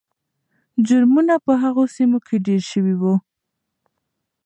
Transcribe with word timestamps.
جرمونه 0.87 1.35
په 1.45 1.53
هغو 1.63 1.83
سیمو 1.95 2.17
کې 2.27 2.35
ډېر 2.47 2.61
سوي 2.71 2.95
وو. 3.01 3.15